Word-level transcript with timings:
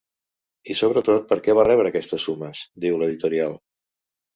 I 0.73 0.75
sobretot 0.79 1.29
per 1.33 1.39
què 1.49 1.57
va 1.61 1.67
rebre 1.69 1.95
aquestes 1.95 2.29
sumes?, 2.31 2.67
diu 2.87 3.01
l’editorial. 3.03 3.61